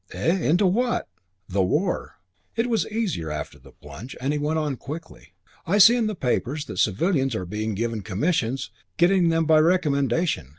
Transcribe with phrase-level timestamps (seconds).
[0.15, 0.35] "Eh?
[0.39, 1.07] Into what?"
[1.47, 2.15] "The war."
[2.55, 5.33] It was easier after the plunge, and he went on quickly,
[5.67, 10.49] "I see in the papers that civilians are being given commissions, getting them by recommendation.